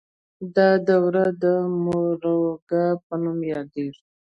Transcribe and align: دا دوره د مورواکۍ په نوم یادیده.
دا 0.55 0.69
دوره 0.89 1.25
د 1.43 1.45
مورواکۍ 1.83 2.89
په 3.05 3.13
نوم 3.23 3.39
یادیده. 3.51 3.99